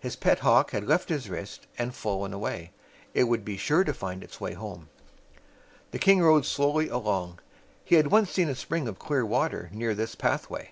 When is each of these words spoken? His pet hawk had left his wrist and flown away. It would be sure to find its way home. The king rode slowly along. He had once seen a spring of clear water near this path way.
His 0.00 0.16
pet 0.16 0.38
hawk 0.38 0.70
had 0.70 0.88
left 0.88 1.10
his 1.10 1.28
wrist 1.28 1.66
and 1.76 1.94
flown 1.94 2.32
away. 2.32 2.70
It 3.12 3.24
would 3.24 3.44
be 3.44 3.58
sure 3.58 3.84
to 3.84 3.92
find 3.92 4.24
its 4.24 4.40
way 4.40 4.54
home. 4.54 4.88
The 5.90 5.98
king 5.98 6.22
rode 6.22 6.46
slowly 6.46 6.88
along. 6.88 7.40
He 7.84 7.96
had 7.96 8.06
once 8.06 8.30
seen 8.30 8.48
a 8.48 8.54
spring 8.54 8.88
of 8.88 8.98
clear 8.98 9.26
water 9.26 9.68
near 9.74 9.94
this 9.94 10.14
path 10.14 10.48
way. 10.48 10.70